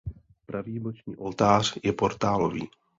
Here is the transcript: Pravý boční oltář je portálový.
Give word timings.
Pravý 0.45 0.79
boční 0.79 1.15
oltář 1.17 1.77
je 1.83 1.93
portálový. 1.93 2.69